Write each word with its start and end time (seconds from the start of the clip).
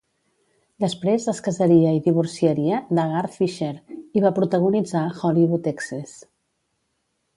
Després 0.83 1.25
es 1.33 1.41
casaria 1.47 1.91
i 1.97 2.01
divorciaria 2.07 2.79
de 2.99 3.05
Garth 3.11 3.35
Fisher, 3.41 3.71
i 4.21 4.25
va 4.25 4.35
protagonitzar 4.41 5.05
"Hollywood 5.21 5.71
Exes". 5.75 6.17